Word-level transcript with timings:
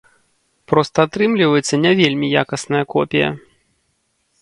Проста 0.73 0.97
атрымліваецца 1.09 1.75
не 1.83 1.91
вельмі 2.01 2.27
якасная 2.43 2.85
копія. 2.97 3.29